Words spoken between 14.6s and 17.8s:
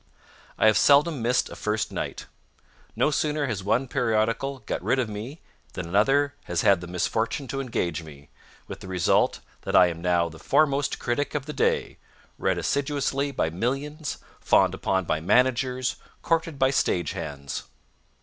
upon by managers, courted by stagehands.